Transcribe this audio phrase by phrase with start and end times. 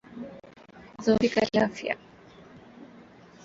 [0.95, 1.93] Kudhoofika kiafya